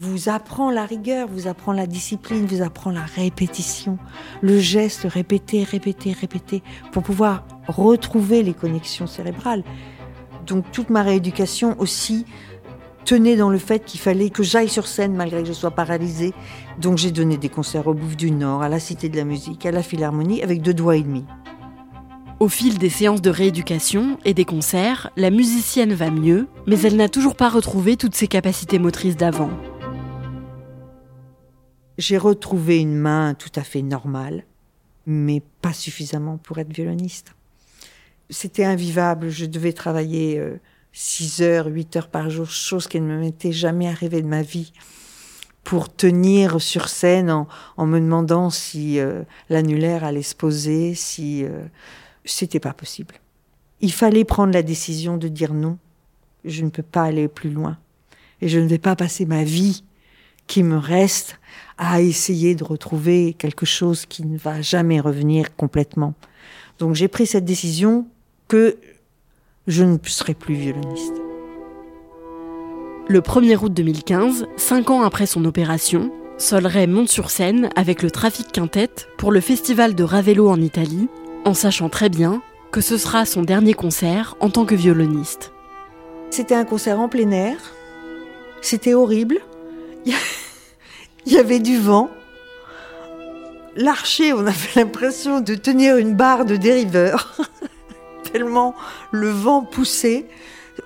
vous 0.00 0.30
apprend 0.30 0.70
la 0.70 0.86
rigueur, 0.86 1.28
vous 1.28 1.46
apprend 1.46 1.72
la 1.72 1.86
discipline, 1.86 2.46
vous 2.46 2.62
apprend 2.62 2.90
la 2.90 3.04
répétition, 3.04 3.98
le 4.40 4.58
geste 4.58 5.02
répété, 5.04 5.62
répété, 5.62 6.12
répété, 6.12 6.62
pour 6.90 7.02
pouvoir 7.02 7.44
retrouver 7.68 8.42
les 8.42 8.54
connexions 8.54 9.06
cérébrales. 9.06 9.62
Donc 10.46 10.70
toute 10.72 10.88
ma 10.88 11.02
rééducation 11.02 11.78
aussi 11.78 12.24
tenait 13.04 13.36
dans 13.36 13.50
le 13.50 13.58
fait 13.58 13.84
qu'il 13.84 14.00
fallait 14.00 14.30
que 14.30 14.42
j'aille 14.42 14.68
sur 14.70 14.86
scène 14.86 15.14
malgré 15.14 15.42
que 15.42 15.48
je 15.48 15.52
sois 15.52 15.70
paralysée. 15.70 16.32
Donc 16.78 16.96
j'ai 16.96 17.10
donné 17.10 17.36
des 17.36 17.50
concerts 17.50 17.86
au 17.86 17.94
Bouffe 17.94 18.16
du 18.16 18.30
Nord, 18.30 18.62
à 18.62 18.70
la 18.70 18.80
Cité 18.80 19.10
de 19.10 19.16
la 19.16 19.24
Musique, 19.24 19.66
à 19.66 19.70
la 19.70 19.82
Philharmonie, 19.82 20.42
avec 20.42 20.62
deux 20.62 20.74
doigts 20.74 20.96
et 20.96 21.02
demi. 21.02 21.26
Au 22.40 22.48
fil 22.48 22.78
des 22.78 22.88
séances 22.88 23.20
de 23.20 23.28
rééducation 23.28 24.18
et 24.24 24.32
des 24.32 24.46
concerts, 24.46 25.10
la 25.18 25.28
musicienne 25.28 25.92
va 25.92 26.10
mieux, 26.10 26.48
mais 26.66 26.80
elle 26.80 26.96
n'a 26.96 27.10
toujours 27.10 27.36
pas 27.36 27.50
retrouvé 27.50 27.98
toutes 27.98 28.14
ses 28.14 28.28
capacités 28.28 28.78
motrices 28.78 29.18
d'avant. 29.18 29.50
J'ai 31.98 32.16
retrouvé 32.16 32.78
une 32.78 32.96
main 32.96 33.34
tout 33.34 33.52
à 33.56 33.62
fait 33.62 33.82
normale, 33.82 34.44
mais 35.04 35.42
pas 35.60 35.74
suffisamment 35.74 36.38
pour 36.38 36.56
être 36.56 36.72
violoniste. 36.72 37.34
C'était 38.30 38.64
invivable, 38.64 39.28
je 39.28 39.44
devais 39.44 39.74
travailler 39.74 40.42
6 40.92 41.42
euh, 41.42 41.44
heures, 41.44 41.66
8 41.66 41.96
heures 41.96 42.08
par 42.08 42.30
jour, 42.30 42.48
chose 42.48 42.88
qui 42.88 43.02
ne 43.02 43.18
m'était 43.18 43.52
jamais 43.52 43.86
arrivée 43.86 44.22
de 44.22 44.28
ma 44.28 44.40
vie 44.40 44.72
pour 45.62 45.94
tenir 45.94 46.58
sur 46.62 46.88
scène 46.88 47.30
en, 47.76 47.86
me 47.86 48.00
demandant 48.00 48.48
si 48.48 48.98
euh, 48.98 49.24
l'annulaire 49.50 50.04
allait 50.04 50.22
se 50.22 50.34
poser, 50.34 50.94
si 50.94 51.44
euh, 51.44 51.64
c'était 52.24 52.60
pas 52.60 52.72
possible. 52.72 53.14
Il 53.80 53.92
fallait 53.92 54.24
prendre 54.24 54.52
la 54.52 54.62
décision 54.62 55.16
de 55.16 55.28
dire 55.28 55.54
non. 55.54 55.78
Je 56.44 56.64
ne 56.64 56.70
peux 56.70 56.82
pas 56.82 57.02
aller 57.02 57.28
plus 57.28 57.50
loin. 57.50 57.78
Et 58.40 58.48
je 58.48 58.58
ne 58.58 58.66
vais 58.66 58.78
pas 58.78 58.96
passer 58.96 59.26
ma 59.26 59.44
vie 59.44 59.84
qui 60.46 60.62
me 60.62 60.76
reste 60.76 61.38
à 61.78 62.00
essayer 62.00 62.54
de 62.54 62.64
retrouver 62.64 63.34
quelque 63.34 63.66
chose 63.66 64.06
qui 64.06 64.24
ne 64.24 64.36
va 64.36 64.60
jamais 64.62 65.00
revenir 65.00 65.54
complètement. 65.56 66.14
Donc 66.78 66.94
j'ai 66.94 67.08
pris 67.08 67.26
cette 67.26 67.44
décision 67.44 68.06
que 68.48 68.76
je 69.66 69.84
ne 69.84 69.96
serai 70.02 70.34
plus 70.34 70.54
violoniste. 70.54 71.14
Le 73.08 73.20
1er 73.20 73.56
août 73.56 73.72
2015, 73.72 74.46
cinq 74.56 74.90
ans 74.90 75.02
après 75.02 75.26
son 75.26 75.44
opération, 75.44 76.12
Sol 76.38 76.66
monte 76.88 77.10
sur 77.10 77.28
scène 77.30 77.68
avec 77.76 78.02
le 78.02 78.10
Trafic 78.10 78.50
Quintet 78.50 78.88
pour 79.18 79.30
le 79.30 79.42
festival 79.42 79.94
de 79.94 80.02
Ravello 80.02 80.48
en 80.48 80.58
Italie 80.58 81.08
en 81.44 81.54
sachant 81.54 81.88
très 81.88 82.08
bien 82.08 82.42
que 82.70 82.80
ce 82.80 82.96
sera 82.96 83.24
son 83.24 83.42
dernier 83.42 83.74
concert 83.74 84.36
en 84.40 84.50
tant 84.50 84.64
que 84.64 84.74
violoniste. 84.74 85.52
C'était 86.30 86.54
un 86.54 86.64
concert 86.64 87.00
en 87.00 87.08
plein 87.08 87.30
air, 87.30 87.56
c'était 88.62 88.94
horrible, 88.94 89.38
il 90.06 90.14
y 91.26 91.36
avait 91.38 91.58
du 91.58 91.78
vent. 91.78 92.10
L'archer, 93.76 94.32
on 94.32 94.46
avait 94.46 94.74
l'impression 94.76 95.40
de 95.40 95.54
tenir 95.54 95.96
une 95.96 96.14
barre 96.14 96.44
de 96.44 96.56
dériveur, 96.56 97.36
tellement 98.32 98.74
le 99.10 99.30
vent 99.30 99.62
poussait. 99.62 100.26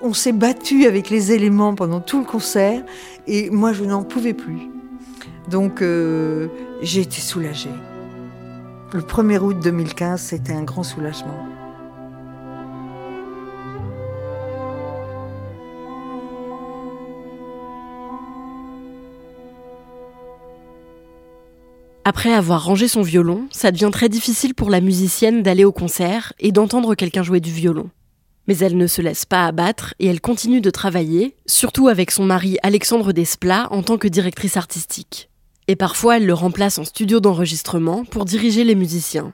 On 0.00 0.12
s'est 0.12 0.32
battu 0.32 0.86
avec 0.86 1.10
les 1.10 1.32
éléments 1.32 1.74
pendant 1.74 2.00
tout 2.00 2.18
le 2.18 2.24
concert 2.24 2.82
et 3.26 3.50
moi 3.50 3.72
je 3.72 3.84
n'en 3.84 4.02
pouvais 4.02 4.34
plus. 4.34 4.70
Donc 5.48 5.82
euh, 5.82 6.48
j'ai 6.82 7.02
été 7.02 7.20
soulagée. 7.20 7.70
Le 8.94 9.00
1er 9.00 9.40
août 9.40 9.56
2015, 9.60 10.20
c'était 10.20 10.52
un 10.52 10.62
grand 10.62 10.84
soulagement. 10.84 11.34
Après 22.04 22.32
avoir 22.32 22.64
rangé 22.64 22.86
son 22.86 23.02
violon, 23.02 23.48
ça 23.50 23.72
devient 23.72 23.90
très 23.92 24.08
difficile 24.08 24.54
pour 24.54 24.70
la 24.70 24.80
musicienne 24.80 25.42
d'aller 25.42 25.64
au 25.64 25.72
concert 25.72 26.32
et 26.38 26.52
d'entendre 26.52 26.94
quelqu'un 26.94 27.24
jouer 27.24 27.40
du 27.40 27.50
violon. 27.50 27.90
Mais 28.46 28.58
elle 28.58 28.76
ne 28.76 28.86
se 28.86 29.02
laisse 29.02 29.24
pas 29.24 29.46
abattre 29.46 29.94
et 29.98 30.06
elle 30.06 30.20
continue 30.20 30.60
de 30.60 30.70
travailler, 30.70 31.34
surtout 31.46 31.88
avec 31.88 32.12
son 32.12 32.26
mari 32.26 32.58
Alexandre 32.62 33.10
Desplat 33.10 33.66
en 33.72 33.82
tant 33.82 33.98
que 33.98 34.06
directrice 34.06 34.56
artistique. 34.56 35.30
Et 35.66 35.76
parfois, 35.76 36.18
elle 36.18 36.26
le 36.26 36.34
remplace 36.34 36.78
en 36.78 36.84
studio 36.84 37.20
d'enregistrement 37.20 38.04
pour 38.04 38.24
diriger 38.24 38.64
les 38.64 38.74
musiciens. 38.74 39.32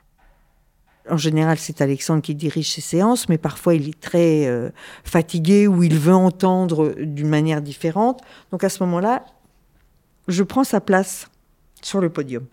En 1.09 1.17
général, 1.17 1.57
c'est 1.57 1.81
Alexandre 1.81 2.21
qui 2.21 2.35
dirige 2.35 2.71
ses 2.71 2.81
séances, 2.81 3.27
mais 3.27 3.37
parfois 3.37 3.73
il 3.73 3.89
est 3.89 3.99
très 3.99 4.45
euh, 4.45 4.69
fatigué 5.03 5.67
ou 5.67 5.83
il 5.83 5.97
veut 5.97 6.13
entendre 6.13 6.93
d'une 6.97 7.27
manière 7.27 7.61
différente. 7.61 8.21
Donc 8.51 8.63
à 8.63 8.69
ce 8.69 8.83
moment-là, 8.83 9.25
je 10.27 10.43
prends 10.43 10.63
sa 10.63 10.79
place 10.79 11.27
sur 11.81 11.99
le 12.01 12.09
podium. 12.09 12.45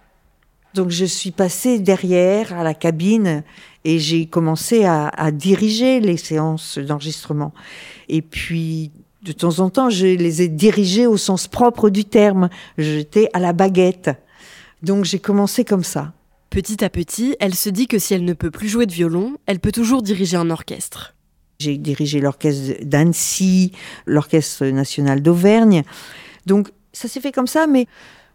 Donc 0.75 0.91
je 0.91 1.05
suis 1.05 1.31
passée 1.31 1.79
derrière 1.79 2.53
à 2.55 2.65
la 2.65 2.75
cabine 2.75 3.45
et 3.85 3.99
j'ai 3.99 4.27
commencé 4.27 4.85
à, 4.85 5.09
à 5.09 5.31
diriger 5.31 6.01
les 6.01 6.17
séances 6.17 6.79
d'enregistrement. 6.79 7.53
Et 8.09 8.23
puis 8.23 8.91
de 9.23 9.33
temps 9.33 9.59
en 9.59 9.71
temps, 9.71 9.91
je 9.91 10.07
les 10.07 10.43
ai 10.43 10.49
dirigés 10.49 11.07
au 11.07 11.17
sens 11.17 11.49
propre 11.49 11.91
du 11.91 12.05
terme. 12.05 12.49
J'étais 12.77 13.29
à 13.33 13.41
la 13.41 13.53
baguette. 13.53 14.11
Donc 14.83 15.05
j'ai 15.05 15.19
commencé 15.19 15.65
comme 15.65 15.85
ça. 15.85 16.13
Petit 16.51 16.85
à 16.85 16.89
petit, 16.89 17.37
elle 17.41 17.55
se 17.55 17.69
dit 17.69 17.89
que 17.89 17.99
si 17.99 18.15
elle 18.15 18.25
ne 18.25 18.33
peut 18.33 18.51
plus 18.51 18.69
jouer 18.69 18.87
de 18.87 18.93
violon, 18.93 19.37
elle 19.47 19.59
peut 19.59 19.73
toujours 19.73 20.03
diriger 20.03 20.37
un 20.37 20.51
orchestre. 20.51 21.15
J'ai 21.59 21.77
dirigé 21.77 22.21
l'orchestre 22.21 22.85
d'Annecy, 22.85 23.73
l'orchestre 24.07 24.67
national 24.67 25.21
d'Auvergne. 25.21 25.83
Donc 26.47 26.71
ça 26.93 27.09
s'est 27.09 27.21
fait 27.21 27.33
comme 27.33 27.49
ça, 27.49 27.67
mais 27.67 27.87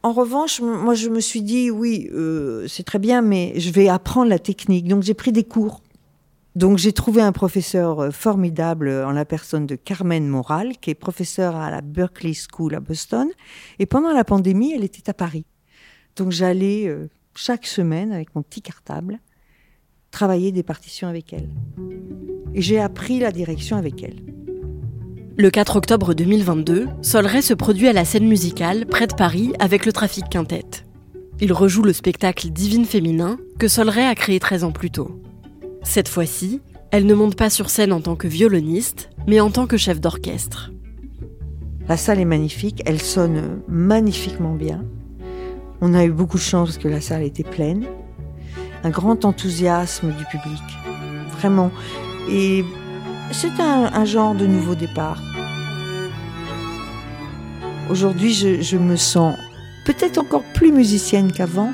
en 0.04 0.12
revanche, 0.12 0.60
moi 0.60 0.94
je 0.94 1.08
me 1.08 1.22
suis 1.22 1.42
dit, 1.42 1.72
oui, 1.72 2.10
euh, 2.14 2.68
c'est 2.68 2.84
très 2.84 3.00
bien, 3.00 3.22
mais 3.22 3.54
je 3.56 3.72
vais 3.72 3.88
apprendre 3.88 4.30
la 4.30 4.40
technique. 4.40 4.88
Donc 4.88 5.04
j'ai 5.04 5.14
pris 5.14 5.32
des 5.32 5.46
cours. 5.46 5.82
Donc 6.56 6.78
j'ai 6.78 6.94
trouvé 6.94 7.22
un 7.22 7.32
professeur 7.32 8.00
euh, 8.00 8.12
formidable 8.12 8.90
en 8.90 9.12
la 9.12 9.26
personne 9.26 9.66
de 9.66 9.76
Carmen 9.76 10.28
Moral, 10.28 10.78
qui 10.78 10.92
est 10.92 10.96
professeure 10.96 11.56
à 11.56 11.72
la 11.72 11.82
Berkeley 11.82 12.34
School 12.34 12.76
à 12.76 12.80
Boston. 12.80 13.28
Et 13.80 13.86
pendant 13.86 14.14
la 14.14 14.24
pandémie, 14.24 14.74
elle 14.74 14.84
était 14.84 15.10
à 15.10 15.14
Paris. 15.14 15.46
Donc 16.16 16.32
j'allais 16.32 16.88
euh, 16.88 17.10
chaque 17.36 17.66
semaine 17.66 18.12
avec 18.12 18.36
mon 18.36 18.44
petit 18.44 18.62
cartable 18.62 19.20
travailler 20.12 20.52
des 20.52 20.62
partitions 20.62 21.08
avec 21.08 21.34
elle. 21.34 21.50
Et 22.54 22.62
j'ai 22.62 22.80
appris 22.80 23.20
la 23.20 23.32
direction 23.32 23.78
avec 23.78 24.04
elle. 24.04 24.22
Le 25.36 25.50
4 25.50 25.78
octobre 25.78 26.14
2022, 26.14 26.88
Solray 27.02 27.42
se 27.42 27.56
produit 27.56 27.88
à 27.88 27.94
la 27.94 28.06
scène 28.06 28.28
musicale 28.28 28.86
près 28.86 29.08
de 29.08 29.16
Paris 29.16 29.54
avec 29.58 29.88
le 29.88 29.92
Trafic 29.92 30.30
Quintette. 30.30 30.86
Il 31.42 31.52
rejoue 31.52 31.82
le 31.82 31.94
spectacle 31.94 32.52
Divine 32.52 32.86
Féminin 32.86 33.40
que 33.58 33.68
Solray 33.68 34.06
a 34.06 34.14
créé 34.14 34.40
13 34.40 34.66
ans 34.66 34.72
plus 34.72 34.92
tôt. 34.92 35.20
Cette 35.84 36.08
fois-ci, 36.08 36.62
elle 36.92 37.06
ne 37.06 37.14
monte 37.14 37.36
pas 37.36 37.50
sur 37.50 37.70
scène 37.70 37.92
en 37.92 38.02
tant 38.02 38.16
que 38.16 38.28
violoniste, 38.28 39.10
mais 39.28 39.40
en 39.40 39.52
tant 39.52 39.68
que 39.68 39.78
chef 39.78 40.00
d'orchestre. 40.00 40.72
La 41.88 41.98
salle 41.98 42.20
est 42.20 42.26
magnifique, 42.26 42.82
elle 42.86 43.02
sonne 43.02 43.62
magnifiquement 43.68 44.54
bien. 44.54 44.86
On 45.82 45.94
a 45.94 46.06
eu 46.06 46.12
beaucoup 46.12 46.38
de 46.38 46.44
chance 46.44 46.70
parce 46.70 46.78
que 46.78 46.88
la 46.88 47.02
salle 47.02 47.24
était 47.24 47.44
pleine. 47.44 47.86
Un 48.84 48.90
grand 48.90 49.26
enthousiasme 49.26 50.12
du 50.14 50.26
public. 50.26 50.64
Vraiment. 51.38 51.72
Et 52.30 52.64
c'est 53.32 53.60
un, 53.60 54.06
genre 54.06 54.34
de 54.34 54.48
nouveau 54.48 54.76
départ. 54.76 55.22
Aujourd'hui, 57.90 58.34
je, 58.34 58.78
me 58.78 58.96
sens 58.96 59.36
peut-être 59.86 60.20
encore 60.20 60.44
plus 60.54 60.72
musicienne 60.72 61.32
qu'avant. 61.34 61.74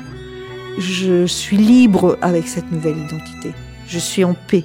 Je 0.78 1.26
suis 1.26 1.56
libre 1.56 2.18
avec 2.20 2.48
cette 2.48 2.72
nouvelle 2.72 2.98
identité. 2.98 3.52
Je 3.90 3.98
suis 3.98 4.22
en 4.22 4.34
paix. 4.34 4.64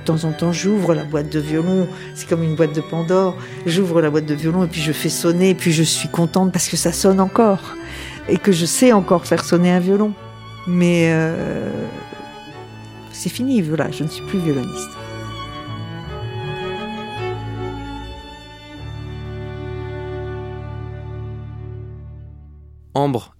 De 0.00 0.04
temps 0.06 0.24
en 0.24 0.32
temps, 0.32 0.50
j'ouvre 0.50 0.94
la 0.94 1.04
boîte 1.04 1.30
de 1.30 1.38
violon. 1.38 1.86
C'est 2.14 2.26
comme 2.26 2.42
une 2.42 2.56
boîte 2.56 2.74
de 2.74 2.80
Pandore. 2.80 3.36
J'ouvre 3.66 4.00
la 4.00 4.08
boîte 4.08 4.24
de 4.24 4.34
violon 4.34 4.64
et 4.64 4.66
puis 4.66 4.80
je 4.80 4.92
fais 4.92 5.10
sonner. 5.10 5.50
Et 5.50 5.54
puis 5.54 5.72
je 5.72 5.82
suis 5.82 6.08
contente 6.08 6.52
parce 6.52 6.70
que 6.70 6.78
ça 6.78 6.90
sonne 6.90 7.20
encore. 7.20 7.76
Et 8.30 8.38
que 8.38 8.50
je 8.50 8.64
sais 8.64 8.92
encore 8.92 9.26
faire 9.26 9.44
sonner 9.44 9.70
un 9.70 9.78
violon. 9.78 10.14
Mais 10.66 11.10
euh, 11.12 11.70
c'est 13.12 13.28
fini, 13.28 13.60
voilà, 13.60 13.90
je 13.90 14.02
ne 14.02 14.08
suis 14.08 14.24
plus 14.24 14.38
violoniste. 14.38 14.90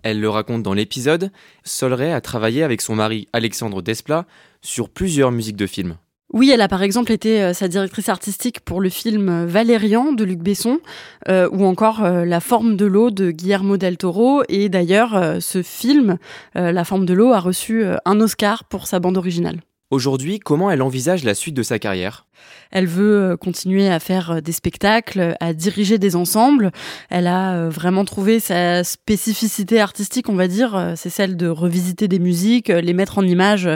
Elle 0.02 0.20
le 0.20 0.30
raconte 0.30 0.62
dans 0.62 0.74
l'épisode, 0.74 1.30
Solray 1.64 2.12
a 2.12 2.20
travaillé 2.20 2.62
avec 2.62 2.80
son 2.80 2.94
mari 2.94 3.28
Alexandre 3.32 3.82
Desplat 3.82 4.26
sur 4.62 4.88
plusieurs 4.88 5.32
musiques 5.32 5.56
de 5.56 5.66
films. 5.66 5.96
Oui, 6.32 6.50
elle 6.50 6.60
a 6.60 6.68
par 6.68 6.82
exemple 6.82 7.10
été 7.10 7.42
euh, 7.42 7.52
sa 7.52 7.66
directrice 7.66 8.08
artistique 8.08 8.60
pour 8.60 8.80
le 8.80 8.88
film 8.88 9.28
euh, 9.28 9.46
Valérian 9.46 10.12
de 10.12 10.22
Luc 10.22 10.38
Besson, 10.38 10.78
euh, 11.28 11.48
ou 11.50 11.64
encore 11.64 12.02
La 12.02 12.40
forme 12.40 12.76
de 12.76 12.86
l'eau 12.86 13.10
de 13.10 13.32
Guillermo 13.32 13.76
del 13.76 13.96
Toro. 13.96 14.42
Et 14.48 14.68
d'ailleurs, 14.68 15.38
ce 15.40 15.62
film, 15.62 16.18
La 16.54 16.84
forme 16.84 17.04
de 17.04 17.14
l'eau, 17.14 17.32
a 17.32 17.40
reçu 17.40 17.84
un 18.04 18.20
Oscar 18.20 18.64
pour 18.64 18.86
sa 18.86 19.00
bande 19.00 19.18
originale. 19.18 19.60
Aujourd'hui, 19.90 20.38
comment 20.38 20.70
elle 20.70 20.82
envisage 20.82 21.24
la 21.24 21.34
suite 21.34 21.54
de 21.54 21.64
sa 21.64 21.80
carrière? 21.80 22.26
Elle 22.70 22.86
veut 22.86 23.32
euh, 23.32 23.36
continuer 23.36 23.88
à 23.88 23.98
faire 23.98 24.30
euh, 24.30 24.40
des 24.40 24.52
spectacles, 24.52 25.34
à 25.40 25.52
diriger 25.52 25.98
des 25.98 26.14
ensembles. 26.14 26.70
Elle 27.10 27.26
a 27.26 27.54
euh, 27.54 27.68
vraiment 27.70 28.04
trouvé 28.04 28.38
sa 28.38 28.84
spécificité 28.84 29.80
artistique, 29.80 30.28
on 30.28 30.36
va 30.36 30.46
dire. 30.46 30.94
C'est 30.94 31.10
celle 31.10 31.36
de 31.36 31.48
revisiter 31.48 32.06
des 32.06 32.20
musiques, 32.20 32.68
les 32.68 32.92
mettre 32.92 33.18
en 33.18 33.24
image 33.24 33.68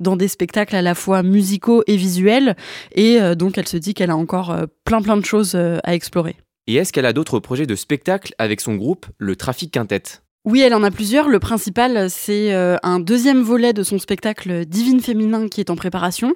dans 0.00 0.16
des 0.16 0.26
spectacles 0.26 0.74
à 0.74 0.82
la 0.82 0.96
fois 0.96 1.22
musicaux 1.22 1.84
et 1.86 1.96
visuels. 1.96 2.56
Et 2.96 3.20
donc, 3.36 3.56
elle 3.56 3.68
se 3.68 3.76
dit 3.76 3.94
qu'elle 3.94 4.10
a 4.10 4.16
encore 4.16 4.54
plein 4.84 5.02
plein 5.02 5.16
de 5.16 5.24
choses 5.24 5.54
à 5.54 5.94
explorer. 5.94 6.36
Et 6.66 6.74
est-ce 6.74 6.92
qu'elle 6.92 7.06
a 7.06 7.12
d'autres 7.12 7.38
projets 7.38 7.66
de 7.66 7.76
spectacle 7.76 8.34
avec 8.38 8.60
son 8.60 8.74
groupe, 8.74 9.06
le 9.18 9.36
Trafic 9.36 9.72
Quintette 9.72 10.22
oui, 10.46 10.62
elle 10.62 10.72
en 10.72 10.82
a 10.82 10.90
plusieurs. 10.90 11.28
Le 11.28 11.38
principal, 11.38 12.08
c'est 12.08 12.54
euh, 12.54 12.78
un 12.82 12.98
deuxième 12.98 13.42
volet 13.42 13.74
de 13.74 13.82
son 13.82 13.98
spectacle 13.98 14.64
Divine 14.64 15.00
Féminin 15.00 15.48
qui 15.48 15.60
est 15.60 15.68
en 15.68 15.76
préparation. 15.76 16.34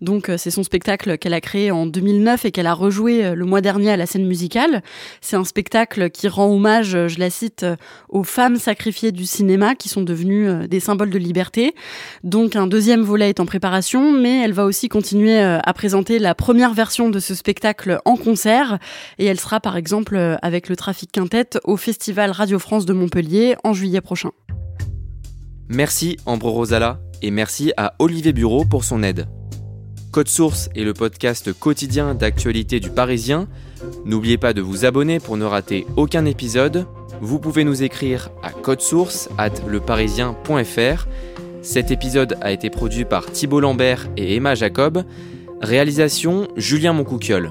Donc, 0.00 0.28
euh, 0.28 0.36
c'est 0.36 0.50
son 0.50 0.64
spectacle 0.64 1.18
qu'elle 1.18 1.34
a 1.34 1.40
créé 1.40 1.70
en 1.70 1.86
2009 1.86 2.46
et 2.46 2.50
qu'elle 2.50 2.66
a 2.66 2.74
rejoué 2.74 3.24
euh, 3.24 3.34
le 3.36 3.44
mois 3.44 3.60
dernier 3.60 3.92
à 3.92 3.96
la 3.96 4.06
scène 4.06 4.26
musicale. 4.26 4.82
C'est 5.20 5.36
un 5.36 5.44
spectacle 5.44 6.10
qui 6.10 6.26
rend 6.26 6.46
hommage, 6.46 7.06
je 7.06 7.18
la 7.20 7.30
cite, 7.30 7.64
aux 8.08 8.24
femmes 8.24 8.56
sacrifiées 8.56 9.12
du 9.12 9.24
cinéma 9.24 9.76
qui 9.76 9.88
sont 9.88 10.02
devenues 10.02 10.66
des 10.66 10.80
symboles 10.80 11.10
de 11.10 11.18
liberté. 11.18 11.76
Donc, 12.24 12.56
un 12.56 12.66
deuxième 12.66 13.02
volet 13.02 13.28
est 13.28 13.38
en 13.38 13.46
préparation, 13.46 14.10
mais 14.10 14.42
elle 14.42 14.52
va 14.52 14.64
aussi 14.64 14.88
continuer 14.88 15.38
à 15.40 15.72
présenter 15.74 16.18
la 16.18 16.34
première 16.34 16.74
version 16.74 17.08
de 17.08 17.20
ce 17.20 17.36
spectacle 17.36 18.00
en 18.04 18.16
concert. 18.16 18.80
Et 19.18 19.26
elle 19.26 19.38
sera, 19.38 19.60
par 19.60 19.76
exemple, 19.76 20.38
avec 20.42 20.68
le 20.68 20.74
Trafic 20.74 21.12
Quintette 21.12 21.60
au 21.62 21.76
Festival 21.76 22.32
Radio 22.32 22.58
France 22.58 22.84
de 22.84 22.92
Montpellier 22.92 23.43
en 23.64 23.72
juillet 23.72 24.00
prochain. 24.00 24.30
Merci 25.68 26.16
Ambre 26.26 26.50
Rosala 26.50 27.00
et 27.22 27.30
merci 27.30 27.72
à 27.76 27.94
Olivier 27.98 28.32
Bureau 28.32 28.64
pour 28.64 28.84
son 28.84 29.02
aide. 29.02 29.26
Code 30.12 30.28
Source 30.28 30.68
est 30.76 30.84
le 30.84 30.94
podcast 30.94 31.52
quotidien 31.52 32.14
d'actualité 32.14 32.78
du 32.78 32.90
Parisien. 32.90 33.48
N'oubliez 34.04 34.38
pas 34.38 34.52
de 34.52 34.62
vous 34.62 34.84
abonner 34.84 35.18
pour 35.18 35.36
ne 35.36 35.44
rater 35.44 35.86
aucun 35.96 36.24
épisode. 36.24 36.86
Vous 37.20 37.40
pouvez 37.40 37.64
nous 37.64 37.82
écrire 37.82 38.30
à 38.42 38.50
codesource 38.50 39.28
at 39.38 39.52
leparisien.fr. 39.66 41.06
Cet 41.62 41.90
épisode 41.90 42.36
a 42.42 42.52
été 42.52 42.70
produit 42.70 43.04
par 43.04 43.26
Thibault 43.32 43.60
Lambert 43.60 44.06
et 44.16 44.36
Emma 44.36 44.54
Jacob. 44.54 45.02
Réalisation 45.60 46.46
Julien 46.56 46.92
Moncouquiole. 46.92 47.50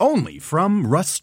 only 0.00 0.38
from 0.38 0.86
Rust 0.86 1.22